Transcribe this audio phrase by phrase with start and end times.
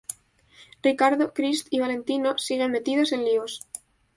[0.81, 3.59] Ricardo, Crist y Valentino siguen metidos en líos.